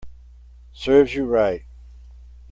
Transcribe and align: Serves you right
Serves 0.73 1.13
you 1.13 1.25
right 1.27 1.63